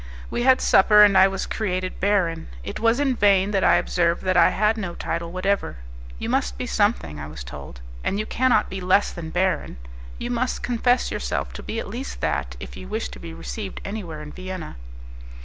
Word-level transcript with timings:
We 0.31 0.41
had 0.41 0.61
supper, 0.61 1.03
and 1.03 1.15
I 1.15 1.27
was 1.27 1.45
created 1.45 1.99
baron. 1.99 2.47
It 2.63 2.79
was 2.79 2.99
in 2.99 3.15
vain 3.15 3.51
that 3.51 3.63
I 3.63 3.75
observed 3.75 4.23
that 4.23 4.35
I 4.35 4.49
had 4.49 4.75
no 4.75 4.95
title 4.95 5.31
whatever: 5.31 5.77
"You 6.17 6.27
must 6.27 6.57
be 6.57 6.65
something," 6.65 7.19
I 7.19 7.27
was 7.27 7.43
told, 7.43 7.81
"and 8.03 8.17
you 8.17 8.25
cannot 8.25 8.67
be 8.67 8.81
less 8.81 9.11
than 9.11 9.29
baron. 9.29 9.77
You 10.17 10.31
must 10.31 10.63
confess 10.63 11.11
yourself 11.11 11.53
to 11.53 11.61
be 11.61 11.77
at 11.79 11.87
least 11.87 12.19
that, 12.21 12.55
if 12.59 12.75
you 12.75 12.87
wish 12.87 13.09
to 13.09 13.19
be 13.19 13.31
received 13.31 13.79
anywhere 13.85 14.23
in 14.23 14.31
Vienna." 14.31 14.75